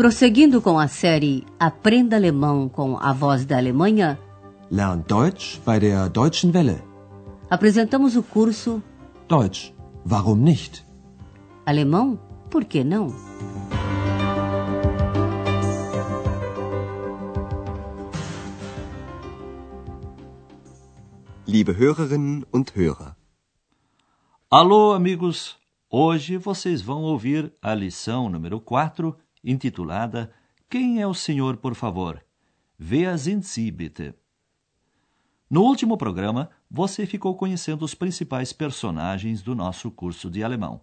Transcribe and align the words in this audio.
Prosseguindo 0.00 0.62
com 0.62 0.78
a 0.78 0.88
série 0.88 1.44
Aprenda 1.58 2.16
Alemão 2.16 2.70
com 2.70 2.96
a 2.96 3.12
Voz 3.12 3.44
da 3.44 3.58
Alemanha, 3.58 4.18
Lern 4.70 5.04
Deutsch 5.06 5.60
bei 5.62 5.78
der 5.78 6.08
Deutschen 6.08 6.50
Welle. 6.52 6.82
apresentamos 7.50 8.16
o 8.16 8.22
curso 8.22 8.82
Deutsch, 9.28 9.74
warum 10.10 10.36
nicht? 10.36 10.86
Alemão, 11.66 12.18
por 12.48 12.64
que 12.64 12.82
não? 12.82 13.14
Liebe 21.46 21.72
Hörerinnen 21.72 22.46
und 22.50 22.72
Hörer. 22.74 23.14
Alô, 24.50 24.94
amigos! 24.94 25.58
Hoje 25.90 26.38
vocês 26.38 26.80
vão 26.80 27.02
ouvir 27.02 27.52
a 27.60 27.74
lição 27.74 28.30
número 28.30 28.60
4, 28.60 29.14
intitulada 29.42 30.32
Quem 30.68 31.00
é 31.00 31.06
o 31.06 31.14
Senhor, 31.14 31.56
por 31.56 31.74
favor? 31.74 32.24
Sie, 33.42 33.70
bitte? 33.70 34.14
No 35.50 35.62
último 35.62 35.98
programa, 35.98 36.48
você 36.70 37.04
ficou 37.04 37.36
conhecendo 37.36 37.84
os 37.84 37.94
principais 37.94 38.52
personagens 38.52 39.42
do 39.42 39.54
nosso 39.54 39.90
curso 39.90 40.30
de 40.30 40.44
alemão. 40.44 40.80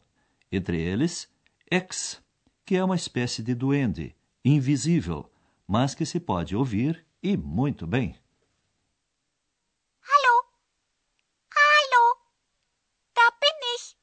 Entre 0.51 0.79
eles, 0.79 1.29
X, 1.71 2.21
que 2.65 2.75
é 2.75 2.83
uma 2.83 2.97
espécie 2.97 3.41
de 3.41 3.55
duende, 3.55 4.13
invisível, 4.43 5.31
mas 5.65 5.95
que 5.95 6.05
se 6.05 6.19
pode 6.19 6.55
ouvir 6.55 7.05
e 7.23 7.37
muito 7.37 7.87
bem. 7.87 8.15
Hallo? 10.01 10.45
Hallo? 11.49 12.17
Da 13.15 13.31
bin 13.39 13.75
ich. 13.75 13.97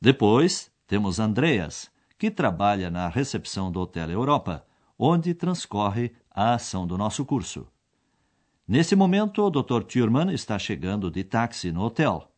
Depois, 0.00 0.70
temos 0.86 1.18
Andreas, 1.18 1.90
que 2.20 2.30
trabalha 2.30 2.90
na 2.90 3.08
recepção 3.08 3.72
do 3.72 3.80
Hotel 3.80 4.10
Europa, 4.10 4.62
onde 4.98 5.32
transcorre 5.32 6.12
a 6.30 6.52
ação 6.52 6.86
do 6.86 6.98
nosso 6.98 7.24
curso. 7.24 7.66
Nesse 8.68 8.94
momento, 8.94 9.42
o 9.42 9.48
Dr. 9.48 9.82
Thurman 9.84 10.30
está 10.30 10.58
chegando 10.58 11.10
de 11.10 11.24
táxi 11.24 11.72
no 11.72 11.80
hotel. 11.80 12.30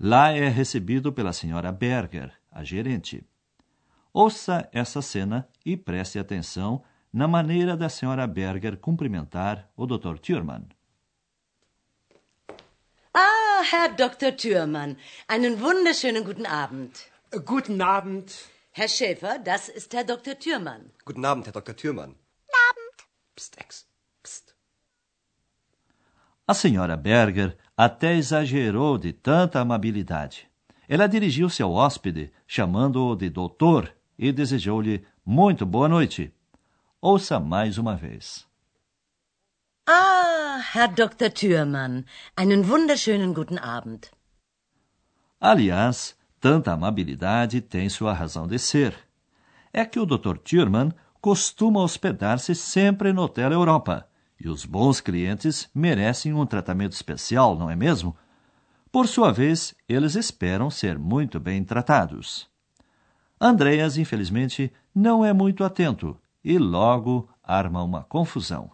Lá 0.00 0.30
é 0.32 0.48
recebido 0.48 1.12
pela 1.12 1.34
senhora 1.34 1.70
Berger, 1.70 2.32
a 2.50 2.64
gerente. 2.64 3.22
Ouça 4.10 4.66
essa 4.72 5.02
cena 5.02 5.46
e 5.66 5.76
preste 5.76 6.18
atenção 6.18 6.82
na 7.12 7.28
maneira 7.28 7.76
da 7.76 7.90
senhora 7.90 8.26
Berger 8.26 8.78
cumprimentar 8.78 9.68
o 9.76 9.84
Dr. 9.84 10.18
Thurman. 10.18 10.64
Ah, 13.12 13.62
Herr 13.70 13.94
Dr. 13.94 14.32
Thürmann, 14.34 14.96
einen 15.28 15.60
wunderschönen 15.60 16.24
guten 16.24 16.46
Abend. 16.46 17.04
Guten 17.44 17.82
Abend. 17.82 18.32
Herr 18.72 18.88
Schäfer, 18.88 19.38
das 19.38 19.68
ist 19.68 19.92
Herr 19.92 20.04
Dr. 20.04 20.38
Thürmann. 20.38 20.90
Guten 21.04 21.24
Abend, 21.24 21.46
Herr 21.46 21.52
Dr. 21.52 21.74
Thürmann. 21.74 22.14
Abend. 22.70 22.98
Psst, 23.34 23.56
Ex. 23.58 23.86
Psst. 24.22 24.54
A 26.46 26.54
senhora 26.54 26.96
Berger 26.96 27.56
até 27.76 28.14
exagerou 28.16 28.96
de 28.98 29.12
tanta 29.12 29.60
amabilidade. 29.60 30.48
Ela 30.88 31.08
dirigiu-se 31.08 31.62
ao 31.62 31.72
hóspede, 31.72 32.32
chamando-o 32.46 33.16
de 33.16 33.28
doutor, 33.28 33.92
e 34.18 34.32
desejou-lhe 34.32 35.04
muito 35.24 35.66
boa 35.66 35.88
noite. 35.88 36.32
Ouça 37.00 37.40
mais 37.40 37.78
uma 37.78 37.96
vez. 37.96 38.46
Ah, 39.86 40.60
Herr 40.74 40.88
Dr. 40.88 41.30
Thürmann, 41.30 42.04
einen 42.36 42.68
wunderschönen 42.68 43.32
guten 43.34 43.58
Abend. 43.58 44.10
Aliás, 45.40 46.14
tanta 46.40 46.72
amabilidade 46.72 47.60
tem 47.60 47.88
sua 47.88 48.12
razão 48.12 48.46
de 48.46 48.58
ser. 48.58 48.96
É 49.72 49.84
que 49.84 50.00
o 50.00 50.06
Dr. 50.06 50.38
Thurman 50.38 50.90
costuma 51.20 51.82
hospedar-se 51.82 52.54
sempre 52.54 53.12
no 53.12 53.22
Hotel 53.22 53.52
Europa, 53.52 54.08
e 54.40 54.48
os 54.48 54.64
bons 54.64 55.00
clientes 55.00 55.68
merecem 55.74 56.32
um 56.32 56.46
tratamento 56.46 56.92
especial, 56.92 57.58
não 57.58 57.70
é 57.70 57.76
mesmo? 57.76 58.16
Por 58.90 59.06
sua 59.06 59.30
vez, 59.30 59.74
eles 59.86 60.14
esperam 60.14 60.70
ser 60.70 60.98
muito 60.98 61.38
bem 61.38 61.62
tratados. 61.62 62.48
Andreas, 63.38 63.98
infelizmente, 63.98 64.72
não 64.94 65.24
é 65.24 65.32
muito 65.32 65.62
atento 65.62 66.18
e 66.42 66.58
logo 66.58 67.28
arma 67.42 67.82
uma 67.82 68.02
confusão. 68.02 68.70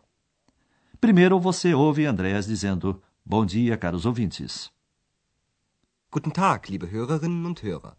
Primeiro 1.01 1.39
você 1.39 1.75
ouve 1.75 2.07
Andreas 2.07 2.47
dizendo: 2.47 3.03
Bom 3.25 3.45
dia, 3.45 3.77
caros 3.77 4.07
ouvintes. 4.07 4.71
Guten 6.17 6.33
Tag, 6.33 6.71
liebe 6.71 6.91
Hörerinnen 6.91 7.45
und 7.45 7.63
Hörer. 7.63 7.95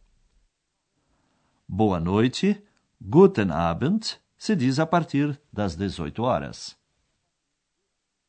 Boa 1.68 2.00
noite, 2.00 2.64
Guten 3.00 3.52
Abend, 3.52 4.20
se 4.40 4.56
diz 4.56 4.80
a 4.80 4.88
partir 4.88 5.40
das 5.54 5.78
18 5.78 6.18
horas. 6.24 6.76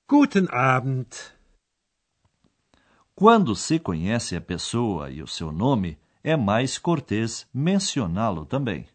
Guten 0.06 0.46
Abend. 0.50 1.32
Quando 3.14 3.56
se 3.56 3.78
conhece 3.78 4.36
a 4.36 4.42
pessoa 4.42 5.10
e 5.10 5.22
o 5.22 5.26
seu 5.26 5.50
nome, 5.50 5.98
é 6.22 6.36
mais 6.36 6.76
cortês 6.76 7.48
mencioná-lo 7.54 8.44
também. 8.44 8.86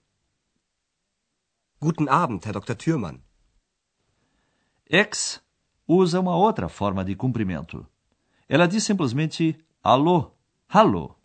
Guten 1.82 2.08
Abend, 2.08 2.46
Herr 2.46 2.60
Dr. 2.60 2.76
Thürmann. 2.76 3.20
Ex 4.88 5.42
usa 5.88 6.20
uma 6.20 6.36
outra 6.36 6.70
forma 6.70 7.04
de 7.04 7.16
cumprimento. 7.16 7.84
Ela 8.48 8.68
diz 8.68 8.84
simplesmente 8.84 9.58
alô, 9.82 10.30
hallo. 10.74 11.16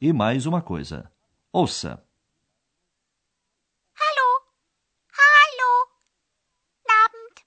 E 0.00 0.14
mais 0.14 0.46
uma 0.46 0.62
coisa. 0.62 1.12
Ouça. 1.52 2.02
Hallo? 3.94 4.42
Hallo? 5.12 5.88
Abend. 7.04 7.44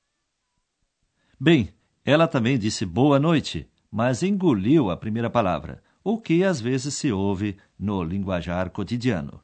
Bem, 1.39 1.73
ela 2.05 2.27
também 2.27 2.59
disse 2.59 2.85
boa 2.85 3.19
noite, 3.19 3.67
mas 3.91 4.21
engoliu 4.21 4.91
a 4.91 4.97
primeira 4.97 5.31
palavra, 5.31 5.81
o 6.03 6.21
que 6.21 6.43
às 6.43 6.61
vezes 6.61 6.93
se 6.93 7.11
ouve 7.11 7.57
no 7.79 8.03
linguajar 8.03 8.69
cotidiano. 8.69 9.41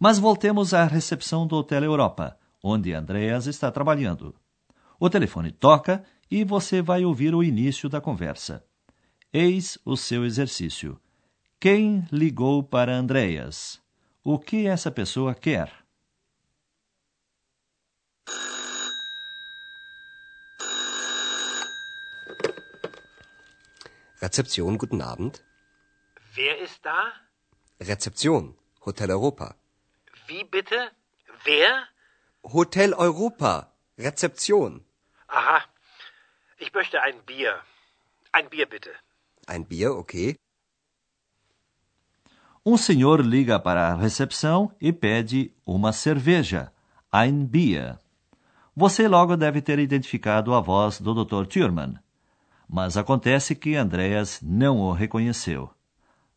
Mas 0.00 0.18
voltemos 0.18 0.72
à 0.72 0.84
recepção 0.84 1.46
do 1.46 1.56
Hotel 1.56 1.84
Europa, 1.84 2.38
onde 2.62 2.94
Andreas 2.94 3.44
está 3.46 3.70
trabalhando. 3.70 4.34
O 4.98 5.10
telefone 5.10 5.52
toca 5.52 6.02
e 6.30 6.44
você 6.44 6.80
vai 6.80 7.04
ouvir 7.04 7.34
o 7.34 7.44
início 7.44 7.90
da 7.90 8.00
conversa. 8.00 8.64
Eis 9.36 9.76
o 9.84 9.96
seu 9.96 10.24
exercício. 10.24 11.00
Quem 11.58 12.06
ligou 12.12 12.62
para 12.62 12.92
Andreas? 12.92 13.82
O 14.22 14.38
que 14.38 14.68
essa 14.68 14.92
pessoa 14.92 15.34
quer? 15.34 15.84
Rezeption, 24.22 24.76
guten 24.76 25.02
Abend. 25.02 25.42
Wer 26.36 26.62
ist 26.62 26.84
da? 26.84 27.12
Rezeption, 27.80 28.56
Hotel 28.86 29.10
Europa. 29.10 29.56
Wie 30.28 30.44
bitte? 30.44 30.92
Wer? 31.42 31.88
Hotel 32.44 32.94
Europa, 32.94 33.72
Rezeption. 33.98 34.84
Aha. 35.26 35.64
Ich 36.58 36.72
möchte 36.72 37.02
ein 37.02 37.20
Bier. 37.26 37.60
Ein 38.30 38.48
Bier 38.48 38.66
bitte. 38.66 38.92
Ein 39.46 39.64
Bier, 39.64 39.90
okay. 39.90 40.36
Um 42.64 42.78
senhor 42.78 43.20
liga 43.20 43.58
para 43.58 43.88
a 43.88 43.94
recepção 43.94 44.72
e 44.80 44.90
pede 44.90 45.52
uma 45.66 45.92
cerveja, 45.92 46.72
ein 47.12 47.44
Bier. 47.44 47.98
Você 48.74 49.06
logo 49.06 49.36
deve 49.36 49.60
ter 49.60 49.78
identificado 49.78 50.54
a 50.54 50.60
voz 50.60 50.98
do 50.98 51.12
Dr. 51.12 51.46
Thurman. 51.46 51.94
Mas 52.66 52.96
acontece 52.96 53.54
que 53.54 53.76
Andreas 53.76 54.40
não 54.42 54.78
o 54.80 54.92
reconheceu. 54.92 55.70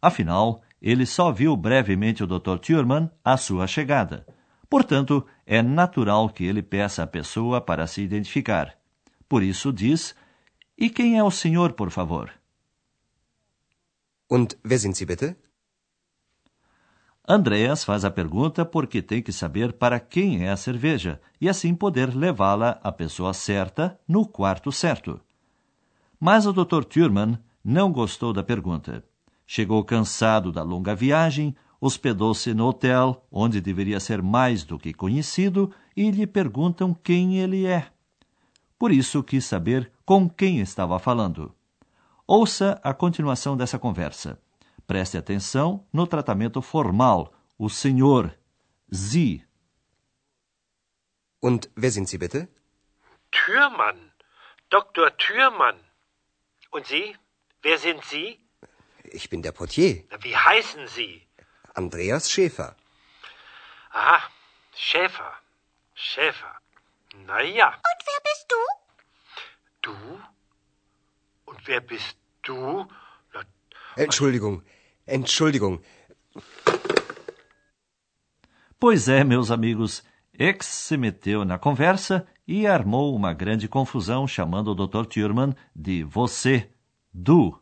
Afinal, 0.01 0.61
ele 0.81 1.05
só 1.05 1.31
viu 1.31 1.55
brevemente 1.55 2.23
o 2.23 2.27
Dr. 2.27 2.59
Thurman 2.59 3.09
à 3.23 3.37
sua 3.37 3.65
chegada. 3.65 4.27
Portanto, 4.69 5.25
é 5.45 5.61
natural 5.61 6.29
que 6.29 6.43
ele 6.43 6.61
peça 6.61 7.03
à 7.03 7.07
pessoa 7.07 7.61
para 7.61 7.87
se 7.87 8.01
identificar. 8.01 8.77
Por 9.29 9.41
isso 9.41 9.71
diz: 9.71 10.13
E 10.77 10.89
quem 10.89 11.17
é 11.17 11.23
o 11.23 11.31
senhor, 11.31 11.71
por 11.71 11.89
favor? 11.89 12.36
Und 14.29 14.57
wer 14.63 14.79
sind 14.79 14.95
Sie 14.95 15.05
bitte? 15.05 15.37
Andreas 17.29 17.83
faz 17.83 18.05
a 18.05 18.11
pergunta 18.11 18.65
porque 18.65 19.01
tem 19.01 19.21
que 19.21 19.33
saber 19.33 19.73
para 19.73 19.99
quem 19.99 20.45
é 20.45 20.49
a 20.49 20.55
cerveja 20.55 21.19
e 21.41 21.49
assim 21.49 21.75
poder 21.75 22.15
levá-la 22.15 22.79
à 22.81 22.89
pessoa 22.89 23.33
certa 23.33 23.99
no 24.07 24.25
quarto 24.25 24.71
certo. 24.71 25.19
Mas 26.17 26.45
o 26.45 26.53
Dr. 26.53 26.85
Thurman 26.85 27.37
não 27.63 27.91
gostou 27.91 28.31
da 28.31 28.43
pergunta. 28.43 29.03
Chegou 29.45 29.83
cansado 29.83 30.53
da 30.53 30.63
longa 30.63 30.95
viagem, 30.95 31.53
hospedou-se 31.81 32.53
no 32.53 32.67
hotel, 32.67 33.25
onde 33.29 33.59
deveria 33.59 33.99
ser 33.99 34.21
mais 34.21 34.63
do 34.63 34.79
que 34.79 34.93
conhecido, 34.93 35.69
e 35.95 36.09
lhe 36.09 36.25
perguntam 36.25 36.93
quem 36.93 37.39
ele 37.39 37.65
é. 37.65 37.91
Por 38.79 38.91
isso 38.91 39.21
quis 39.21 39.43
saber 39.43 39.91
com 40.05 40.29
quem 40.29 40.59
estava 40.59 40.97
falando. 40.97 41.53
Ouça 42.27 42.77
a 42.83 42.93
continuação 42.93 43.55
dessa 43.55 43.79
conversa. 43.79 44.37
Preste 44.85 45.17
atenção 45.17 45.87
no 45.93 46.05
tratamento 46.05 46.61
formal, 46.61 47.33
o 47.57 47.69
senhor, 47.69 48.37
Sie. 48.91 49.45
Und 51.41 51.69
wer 51.77 51.91
sind 51.91 52.07
Sie 52.09 52.17
bitte? 52.17 52.49
Türmann. 53.31 54.11
Dr. 54.69 55.11
Türmann. 55.17 55.79
Und 56.71 56.85
Sie? 56.87 57.15
Wer 57.61 57.77
sind 57.77 58.03
Sie? 58.03 58.39
Ich 59.05 59.29
bin 59.29 59.41
der 59.41 59.53
Portier, 59.53 60.03
Wie 60.21 60.35
heißen 60.35 60.85
Sie? 60.87 61.25
Andreas 61.75 62.29
Schäfer. 62.29 62.75
Aha, 63.91 64.21
Schäfer. 64.75 65.31
Schäfer. 65.95 66.59
Na 67.25 67.41
ja. 67.41 67.67
Und 67.67 67.99
wer 68.05 68.19
bist 68.23 68.45
du? 68.51 68.61
Du? 69.81 70.19
Und 71.47 71.65
wer 71.65 71.81
bist 71.81 72.17
du? 72.43 72.85
Na, 73.33 73.45
Entschuldigung, 73.95 74.61
Entschuldigung. 75.07 75.81
Pois 78.79 79.07
é, 79.07 79.23
meus 79.23 79.49
amigos, 79.49 80.03
X 80.37 80.67
se 80.67 80.97
meteu 80.97 81.43
na 81.43 81.57
conversa 81.57 82.27
e 82.47 82.67
armou 82.67 83.15
uma 83.15 83.33
grande 83.33 83.67
confusão 83.67 84.27
chamando 84.27 84.67
o 84.71 84.75
Dr. 84.75 85.05
Thurman 85.05 85.55
de 85.75 86.03
você, 86.03 86.69
du. 87.11 87.59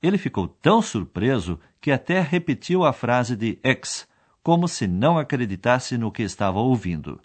Ele 0.00 0.16
ficou 0.16 0.48
tão 0.48 0.80
surpreso 0.80 1.60
que 1.80 1.90
até 1.90 2.20
repetiu 2.20 2.84
a 2.84 2.92
frase 2.92 3.36
de 3.36 3.58
X, 3.62 4.08
como 4.42 4.66
se 4.66 4.86
não 4.86 5.18
acreditasse 5.18 5.98
no 5.98 6.10
que 6.10 6.22
estava 6.22 6.60
ouvindo. 6.60 7.20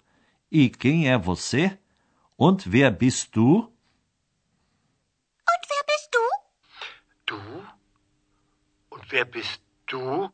E 0.50 0.68
quem 0.68 1.08
é 1.08 1.16
você? 1.16 1.78
Und 2.36 2.68
wer 2.68 2.90
bist 2.90 3.32
du? 3.34 3.72
Und 5.48 5.62
wer 5.70 5.84
bist 5.86 6.10
du? 6.12 6.18
Du? 7.34 7.66
Und 8.90 9.12
wer 9.12 9.24
bist 9.24 9.60
du? 9.86 10.30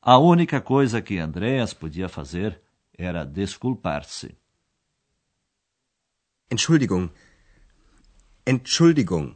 A 0.00 0.18
única 0.18 0.60
coisa 0.60 1.00
que 1.00 1.18
Andreas 1.18 1.72
podia 1.72 2.08
fazer 2.08 2.60
era 2.96 3.24
desculpar-se. 3.24 4.36
Entschuldigung. 6.50 7.10
Entschuldigung. 8.46 9.34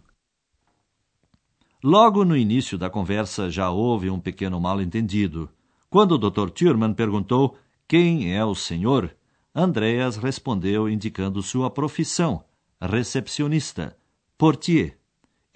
Logo 1.82 2.24
no 2.24 2.36
início 2.36 2.76
da 2.76 2.90
conversa 2.90 3.50
já 3.50 3.70
houve 3.70 4.10
um 4.10 4.20
pequeno 4.20 4.60
mal-entendido. 4.60 5.48
Quando 5.88 6.12
o 6.12 6.18
Dr. 6.18 6.50
Thurman 6.50 6.92
perguntou 6.92 7.56
quem 7.86 8.34
é 8.34 8.44
o 8.44 8.54
senhor, 8.54 9.16
Andreas 9.54 10.16
respondeu 10.16 10.88
indicando 10.88 11.42
sua 11.42 11.70
profissão, 11.70 12.44
recepcionista, 12.80 13.96
portier. 14.36 14.97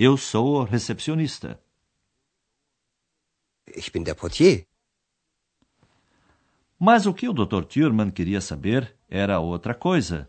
Eu 0.05 0.17
sou 0.17 0.57
o 0.57 0.65
recepcionista. 0.65 1.63
Ich 3.69 3.93
bin 3.93 4.03
der 4.03 4.17
Portier. 4.17 4.67
Mas 6.77 7.07
o 7.07 7.15
que 7.15 7.29
o 7.29 7.33
Dr. 7.33 7.63
Thurman 7.73 8.11
queria 8.11 8.41
saber 8.41 8.97
era 9.09 9.39
outra 9.39 9.77
coisa. 9.77 10.29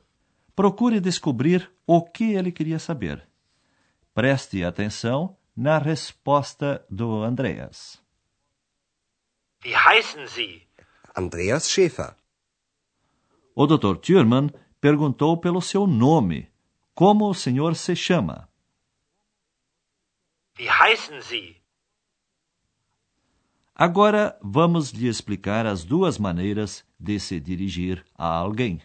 Procure 0.55 0.99
descobrir 0.99 1.71
o 1.87 2.03
que 2.03 2.35
ele 2.35 2.51
queria 2.51 2.77
saber. 2.77 3.27
Preste 4.13 4.63
atenção 4.63 5.35
na 5.57 5.79
resposta 5.79 6.85
do 6.87 7.23
Andreas. 7.23 7.99
Wie 9.63 9.73
heißen 9.73 10.27
Sie? 10.27 10.67
Andreas 11.15 11.67
Schäfer. 11.67 12.15
O 13.55 13.65
Dr. 13.65 13.97
Thurman 13.97 14.51
perguntou 14.79 15.37
pelo 15.37 15.63
seu 15.63 15.87
nome. 15.87 16.51
Como 16.93 17.27
o 17.27 17.33
senhor 17.33 17.75
se 17.75 17.95
chama? 17.95 18.52
Wie 20.55 20.69
heißen 20.69 21.21
Sie? 21.21 21.63
Agora 23.73 24.37
vamos 24.41 24.93
lhe 24.93 25.09
explicar 25.09 25.65
as 25.65 25.83
duas 25.83 26.19
maneiras 26.19 26.85
de 26.99 27.19
se 27.19 27.39
dirigir 27.39 28.05
a 28.15 28.27
alguém. 28.27 28.79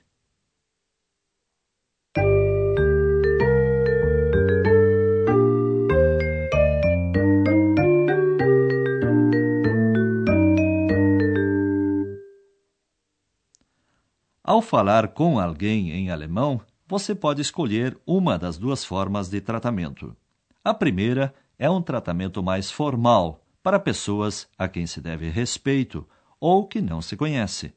Ao 14.42 14.62
falar 14.62 15.08
com 15.08 15.38
alguém 15.38 15.90
em 15.90 16.10
alemão, 16.10 16.62
você 16.86 17.14
pode 17.14 17.42
escolher 17.42 18.00
uma 18.06 18.38
das 18.38 18.56
duas 18.56 18.82
formas 18.82 19.28
de 19.28 19.42
tratamento. 19.42 20.16
A 20.64 20.72
primeira 20.72 21.34
é 21.34 21.47
um 21.66 21.80
tratamento 21.80 22.42
mais 22.42 22.70
formal, 22.70 23.42
para 23.62 23.80
pessoas 23.80 24.46
a 24.58 24.68
quem 24.68 24.86
se 24.86 25.00
deve 25.00 25.30
respeito 25.30 26.06
ou 26.38 26.66
que 26.66 26.80
não 26.80 27.00
se 27.00 27.16
conhece. 27.16 27.72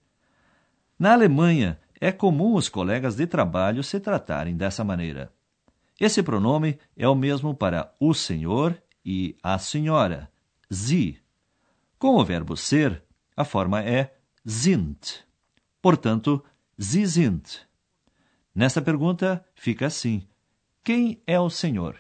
Na 0.99 1.13
Alemanha, 1.13 1.79
é 1.99 2.11
comum 2.11 2.55
os 2.55 2.67
colegas 2.67 3.15
de 3.15 3.25
trabalho 3.25 3.83
se 3.83 3.99
tratarem 3.99 4.57
dessa 4.57 4.83
maneira. 4.83 5.31
Esse 5.99 6.23
pronome 6.23 6.79
é 6.97 7.07
o 7.07 7.15
mesmo 7.15 7.53
para 7.53 7.93
o 7.99 8.13
senhor 8.13 8.75
e 9.05 9.35
a 9.43 9.59
senhora, 9.59 10.31
Sie. 10.69 11.19
Com 11.99 12.15
o 12.15 12.25
verbo 12.25 12.57
ser, 12.57 13.03
a 13.37 13.45
forma 13.45 13.83
é 13.83 14.15
sind. 14.43 14.97
Portanto, 15.81 16.43
Sie 16.77 17.05
sind. 17.05 17.43
Nesta 18.53 18.81
pergunta 18.81 19.45
fica 19.53 19.85
assim: 19.85 20.27
Quem 20.83 21.21
é 21.27 21.39
o 21.39 21.49
senhor? 21.49 21.99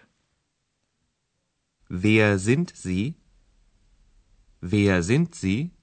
Wer 1.93 2.39
sind 2.39 2.71
Sie? 2.73 3.17
Wer 4.61 5.03
sind 5.03 5.35
Sie? 5.35 5.73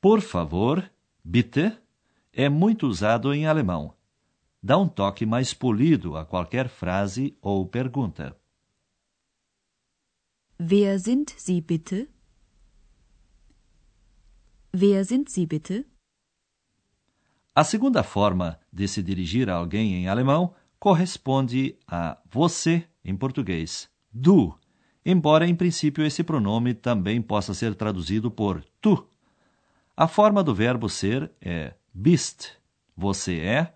Por 0.00 0.22
favor, 0.22 0.90
bitte, 1.22 1.78
é 2.32 2.48
muito 2.48 2.86
usado 2.86 3.34
em 3.34 3.46
alemão. 3.46 3.94
Dá 4.62 4.78
um 4.78 4.88
toque 4.88 5.26
mais 5.26 5.52
polido 5.52 6.16
a 6.16 6.24
qualquer 6.24 6.70
frase 6.70 7.36
ou 7.42 7.66
pergunta. 7.68 8.34
Wer 10.58 10.98
sind 11.00 11.34
Sie 11.36 11.60
bitte? 11.60 12.08
Wer 14.72 15.04
sind 15.04 15.28
Sie 15.28 15.44
bitte? 15.44 15.84
A 17.54 17.62
segunda 17.62 18.02
forma 18.02 18.58
de 18.72 18.88
se 18.88 19.02
dirigir 19.02 19.50
a 19.50 19.56
alguém 19.56 19.96
em 19.96 20.08
alemão 20.08 20.54
corresponde 20.78 21.78
a 21.86 22.18
você 22.30 22.88
em 23.04 23.14
português, 23.14 23.94
du, 24.16 24.58
embora 25.04 25.46
em 25.46 25.54
princípio 25.54 26.04
esse 26.04 26.24
pronome 26.24 26.72
também 26.74 27.20
possa 27.20 27.52
ser 27.52 27.74
traduzido 27.74 28.30
por 28.30 28.64
tu. 28.80 29.06
A 29.96 30.08
forma 30.08 30.42
do 30.42 30.54
verbo 30.54 30.88
ser 30.88 31.30
é 31.40 31.74
bist, 31.92 32.52
você 32.96 33.40
é, 33.40 33.74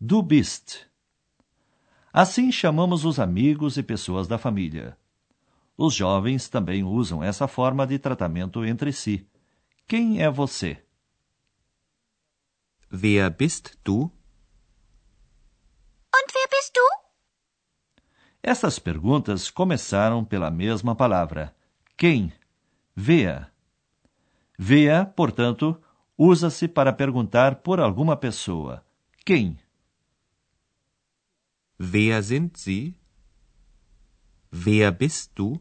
du 0.00 0.22
bist. 0.22 0.86
Assim 2.12 2.50
chamamos 2.50 3.04
os 3.04 3.18
amigos 3.18 3.76
e 3.76 3.82
pessoas 3.82 4.26
da 4.26 4.38
família. 4.38 4.96
Os 5.76 5.94
jovens 5.94 6.48
também 6.48 6.84
usam 6.84 7.22
essa 7.22 7.48
forma 7.48 7.86
de 7.86 7.98
tratamento 7.98 8.64
entre 8.64 8.92
si. 8.92 9.26
Quem 9.86 10.22
é 10.22 10.30
você? 10.30 10.82
Wer 12.90 13.30
bist 13.30 13.78
du? 13.84 14.12
Und 16.14 16.28
wer 16.34 16.48
bist 16.50 16.74
du? 16.74 17.01
Essas 18.42 18.78
perguntas 18.78 19.50
começaram 19.50 20.24
pela 20.24 20.50
mesma 20.50 20.96
palavra. 20.96 21.54
Quem? 21.96 22.32
Vea. 22.94 23.52
Vea, 24.58 25.06
portanto, 25.06 25.80
usa-se 26.18 26.66
para 26.66 26.92
perguntar 26.92 27.56
por 27.56 27.78
alguma 27.78 28.16
pessoa. 28.16 28.84
Quem? 29.24 29.56
Wer 31.78 32.22
sind 32.22 32.56
Sie? 32.56 32.96
Wer 34.52 34.90
bist 34.92 35.32
du? 35.36 35.60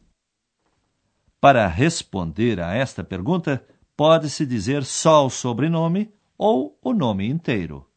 Para 1.39 1.67
responder 1.67 2.59
a 2.59 2.73
esta 2.73 3.03
pergunta, 3.03 3.65
pode-se 3.95 4.45
dizer 4.45 4.83
só 4.83 5.25
o 5.25 5.29
sobrenome 5.29 6.13
ou 6.37 6.77
o 6.81 6.93
nome 6.93 7.27
inteiro. 7.27 7.87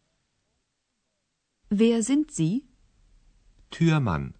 Wer 1.70 2.02
sind 2.02 2.30
Sie? 2.30 2.66
Türmann. 3.70 4.34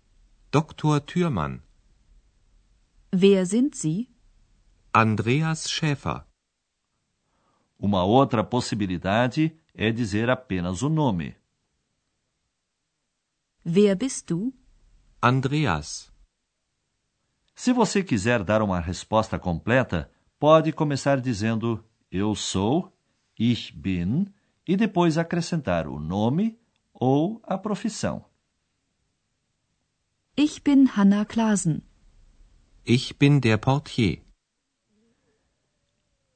Dr. 0.55 1.01
Türmann. 1.01 1.65
Wer 3.11 3.45
sind 3.45 3.75
Sie? 3.75 4.09
Andreas 4.93 5.69
Schäfer. 5.69 6.29
Uma 7.77 8.05
outra 8.05 8.45
possibilidade 8.45 9.59
é 9.75 9.91
dizer 9.91 10.31
apenas 10.31 10.81
o 10.83 10.89
nome. 10.89 11.35
Wer 13.67 13.97
bist 13.97 14.31
du? 14.31 14.55
Andreas. 15.21 16.13
Se 17.57 17.73
você 17.73 18.05
quiser 18.05 18.45
dar 18.45 18.63
uma 18.63 18.79
resposta 18.79 19.41
completa, 19.41 20.09
pode 20.39 20.73
começar 20.73 21.21
dizendo 21.21 21.85
eu 22.13 22.33
sou, 22.37 22.97
ich 23.37 23.73
bin, 23.73 24.33
e 24.65 24.77
depois 24.77 25.19
acrescentar 25.19 25.89
o 25.89 25.99
nome 25.99 26.57
ou 26.93 27.41
a 27.43 27.59
profissão. 27.59 28.25
Ich 30.37 30.65
bin 30.65 30.97
Hanna 30.97 31.25
Klasen. 31.25 31.83
Ich 32.85 33.17
bin 33.19 33.41
der 33.41 33.57
Portier. 33.57 34.21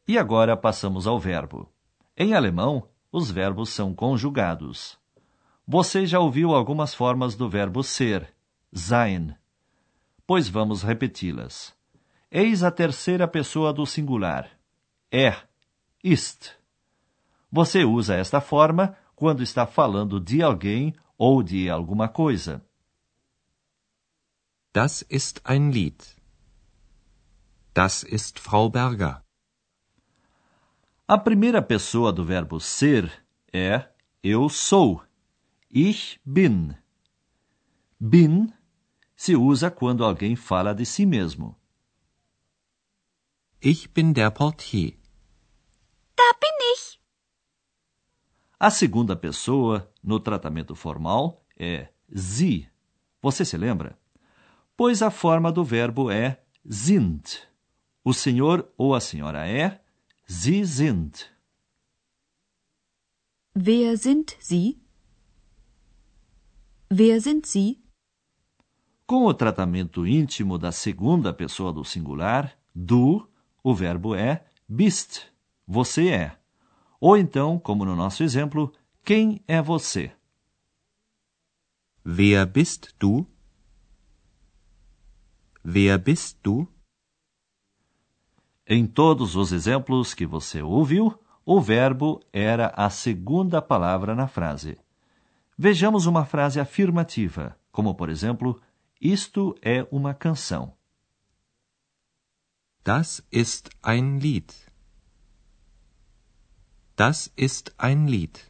E 0.07 0.17
agora 0.17 0.57
passamos 0.57 1.05
ao 1.05 1.19
verbo. 1.19 1.69
Em 2.17 2.33
alemão, 2.33 2.89
os 3.11 3.29
verbos 3.29 3.71
são 3.71 3.93
conjugados. 3.93 4.97
Você 5.67 6.07
já 6.07 6.21
ouviu 6.21 6.55
algumas 6.55 6.95
formas 6.95 7.35
do 7.35 7.49
verbo 7.51 7.83
ser, 7.83 8.33
sein. 8.73 9.35
Pois 10.25 10.49
vamos 10.49 10.85
repeti-las. 10.85 11.75
Eis 12.31 12.63
a 12.63 12.71
terceira 12.71 13.27
pessoa 13.27 13.73
do 13.73 13.85
singular. 13.85 14.49
Er, 15.11 15.49
ist. 16.05 16.57
Você 17.51 17.85
usa 17.85 18.15
esta 18.15 18.41
forma 18.41 18.97
quando 19.17 19.43
está 19.43 19.67
falando 19.67 20.21
de 20.21 20.41
alguém 20.41 20.95
ou 21.19 21.43
de 21.43 21.69
alguma 21.69 22.07
coisa. 22.09 22.65
Das 24.73 25.03
ist 25.03 25.41
ein 25.45 25.73
Lied. 25.73 26.05
Das 27.75 28.03
ist 28.03 28.39
Frau 28.39 28.69
Berger. 28.69 29.25
A 31.07 31.17
primeira 31.17 31.63
pessoa 31.63 32.13
do 32.13 32.23
verbo 32.25 32.61
ser 32.61 33.11
é 33.51 33.89
eu 34.23 34.49
sou. 34.51 35.03
Ich 35.71 36.21
bin. 36.25 36.77
Bin 37.99 38.53
se 39.17 39.35
usa 39.35 39.71
quando 39.71 40.05
alguém 40.05 40.37
fala 40.37 40.75
de 40.75 40.85
si 40.85 41.07
mesmo. 41.07 41.57
Ich 43.61 43.89
bin 43.93 44.13
der 44.13 44.31
Portier. 44.31 44.99
Da 46.15 46.33
bin 46.39 46.75
ich. 46.75 47.01
A 48.61 48.71
segunda 48.71 49.17
pessoa, 49.17 49.91
no 50.03 50.21
tratamento 50.21 50.75
formal, 50.75 51.43
é 51.57 51.89
sie. 52.15 52.69
Você 53.23 53.45
se 53.45 53.57
lembra? 53.57 53.98
Pois 54.79 55.03
a 55.03 55.11
forma 55.11 55.51
do 55.51 55.65
verbo 55.65 56.09
é 56.09 56.41
sind. 56.65 57.41
O 58.05 58.15
senhor 58.15 58.73
ou 58.79 58.95
a 58.95 59.01
senhora 59.01 59.45
é, 59.45 59.83
sie 60.25 60.65
sind. 60.65 61.29
Wer 63.57 63.97
sind 63.97 64.37
Sie? 64.39 64.81
Wer 66.89 67.21
sind 67.21 67.45
Sie? 67.45 67.83
Com 69.05 69.25
o 69.25 69.35
tratamento 69.35 70.07
íntimo 70.07 70.57
da 70.57 70.71
segunda 70.71 71.33
pessoa 71.33 71.73
do 71.73 71.85
singular, 71.85 72.57
du, 72.73 73.29
o 73.65 73.75
verbo 73.75 74.15
é 74.15 74.47
bist. 74.69 75.27
Você 75.67 76.09
é. 76.11 76.39
Ou 77.01 77.17
então, 77.17 77.59
como 77.59 77.85
no 77.85 77.97
nosso 77.97 78.23
exemplo, 78.23 78.73
quem 79.05 79.43
é 79.49 79.61
você? 79.61 80.13
Wer 82.07 82.47
bist 82.47 82.95
du? 83.01 83.27
Wer 85.71 85.99
bist 85.99 86.39
du? 86.43 86.67
Em 88.67 88.87
todos 88.87 89.37
os 89.37 89.53
exemplos 89.53 90.15
que 90.15 90.25
você 90.25 90.63
ouviu, 90.63 91.23
o 91.45 91.61
verbo 91.61 92.23
era 92.33 92.69
a 92.69 92.89
segunda 92.89 93.61
palavra 93.61 94.15
na 94.15 94.27
frase. 94.27 94.79
Vejamos 95.59 96.07
uma 96.07 96.25
frase 96.25 96.59
afirmativa, 96.59 97.55
como 97.71 97.95
por 97.95 98.09
exemplo, 98.09 98.59
isto 98.99 99.55
é 99.61 99.87
uma 99.91 100.15
canção. 100.15 100.75
Das 102.83 103.23
ist 103.31 103.69
ein 103.83 104.21
Lied. 104.21 104.51
Das 106.97 107.31
ist 107.37 107.75
ein 107.77 108.07
Lied. 108.07 108.41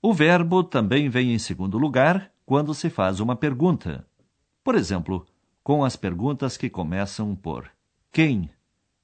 O 0.00 0.14
verbo 0.14 0.64
também 0.64 1.10
vem 1.10 1.34
em 1.34 1.38
segundo 1.38 1.76
lugar 1.76 2.32
quando 2.46 2.72
se 2.72 2.88
faz 2.88 3.20
uma 3.20 3.36
pergunta. 3.36 4.08
Por 4.64 4.74
exemplo, 4.74 5.26
com 5.66 5.82
as 5.82 5.96
perguntas 5.96 6.56
que 6.56 6.70
começam 6.70 7.34
por 7.34 7.68
quem, 8.12 8.48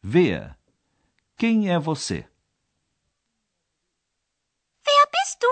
Wer. 0.05 0.57
Quem 1.37 1.69
é 1.69 1.77
você? 1.77 2.25
Wer 4.87 5.09
bist 5.11 5.41
du? 5.41 5.49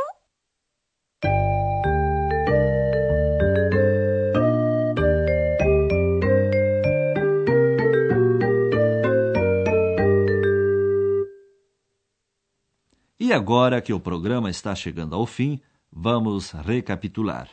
E 13.19 13.33
agora 13.33 13.81
que 13.83 13.93
o 13.93 13.99
programa 13.99 14.49
está 14.49 14.76
chegando 14.76 15.17
ao 15.17 15.26
fim, 15.26 15.61
vamos 15.90 16.52
recapitular. 16.52 17.50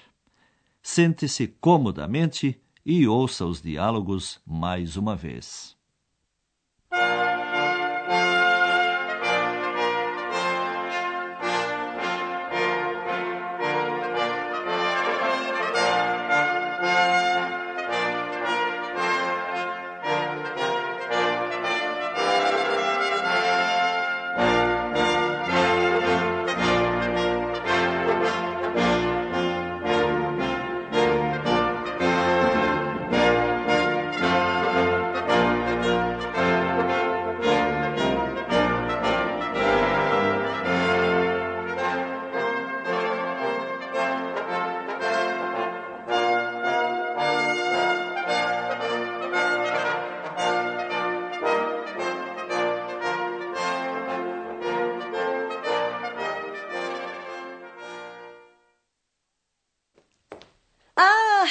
Sente-se 0.80 1.48
comodamente 1.48 2.62
e 2.89 3.06
ouça 3.06 3.46
os 3.46 3.62
diálogos 3.62 4.39
mais 4.46 4.96
uma 4.96 5.13
vez. 5.13 5.76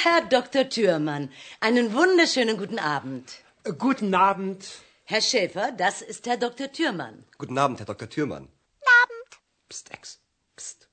Herr 0.03 0.21
Dr. 0.29 0.69
Thürmann, 0.69 1.29
einen 1.59 1.93
wunderschönen 1.93 2.57
guten 2.57 2.79
Abend. 2.79 3.25
Guten 3.77 4.13
Abend. 4.13 4.59
Herr 5.05 5.21
Schäfer, 5.21 5.71
das 5.71 6.01
ist 6.01 6.27
Herr 6.27 6.37
Dr. 6.37 6.71
Thürmann. 6.71 7.23
Guten 7.37 7.57
Abend, 7.57 7.79
Herr 7.79 7.85
Dr. 7.85 8.09
Thürmann. 8.09 8.47
Abend. 9.03 9.29
Psst, 9.69 9.91
Ex. 9.91 10.19
Psst. 10.55 10.87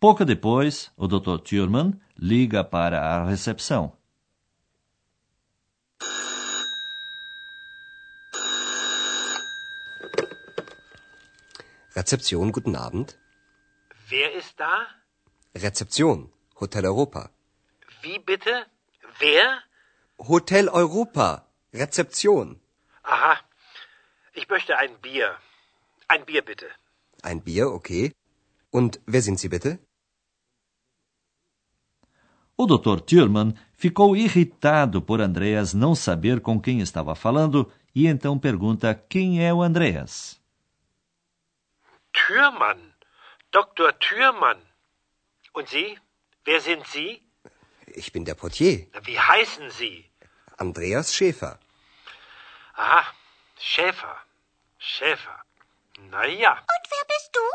Pouco 0.00 0.24
depois, 0.24 0.90
o 0.96 1.06
Dr. 1.08 1.42
Thurman 1.42 2.00
liga 2.16 2.62
para 2.62 3.00
a 3.00 3.24
recepção. 3.24 3.92
Rezeption, 11.96 12.52
guten 12.52 12.76
Abend. 12.76 13.18
Wer 14.08 14.32
ist 14.34 14.54
da? 14.60 14.86
Rezeption, 15.54 16.30
Hotel 16.60 16.84
Europa. 16.86 17.30
Wie 18.02 18.18
bitte? 18.18 18.66
Wer? 19.18 19.62
Hotel 20.18 20.68
Europa. 20.68 21.46
Rezeption. 21.72 22.60
Aha. 23.02 23.36
Ich 24.34 24.48
möchte 24.48 24.76
ein 24.76 24.98
Bier. 25.00 25.36
Ein 26.08 26.24
Bier 26.24 26.42
bitte. 26.42 26.66
Ein 27.22 27.40
Bier, 27.42 27.68
okay. 27.68 28.12
Und 28.70 29.00
wer 29.06 29.22
sind 29.22 29.38
Sie 29.38 29.48
bitte? 29.48 29.78
O 32.56 32.66
Dr. 32.66 33.06
Thurman 33.06 33.56
ficou 33.72 34.16
irritado 34.16 35.00
por 35.00 35.20
Andreas 35.20 35.74
não 35.74 35.94
saber 35.94 36.40
com 36.40 36.60
quem 36.60 36.80
estava 36.80 37.14
falando 37.14 37.72
e 37.94 38.06
então 38.08 38.36
pergunta 38.38 38.94
quem 38.94 39.44
é 39.46 39.54
o 39.54 39.62
Andreas. 39.62 40.40
Türmann. 42.12 42.80
Dr. 43.52 43.92
Türmann. 44.00 44.60
Und 45.54 45.68
Sie? 45.68 45.98
Wer 46.48 46.62
sind 46.62 46.86
Sie? 46.86 47.10
Ich 48.00 48.10
bin 48.10 48.24
der 48.24 48.34
Portier. 48.34 48.86
Wie 49.02 49.20
heißen 49.20 49.68
Sie? 49.68 49.96
Andreas 50.56 51.12
Schäfer. 51.14 51.58
Aha. 52.72 53.04
Schäfer. 53.58 54.16
Schäfer. 54.78 55.38
Na 56.10 56.24
ja. 56.26 56.52
Und 56.74 56.84
wer 56.92 57.04
bist 57.12 57.30
du? 57.36 57.46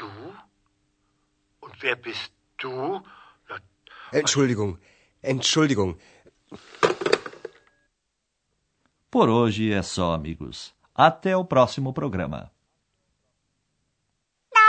Du? 0.00 0.10
Und 1.60 1.82
wer 1.84 1.94
bist 1.94 2.32
du? 2.56 3.00
Na, 3.48 3.56
Entschuldigung. 4.10 4.80
Entschuldigung. 5.22 6.00
Por 9.08 9.28
hoje 9.28 9.72
é 9.72 9.82
só, 9.84 10.14
amigos. 10.14 10.74
Até 10.96 11.36
o 11.36 11.44
próximo 11.44 11.92
programa. 11.92 12.50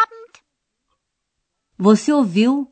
Abend. 0.03 0.43
Você 1.75 2.13
ouviu 2.13 2.71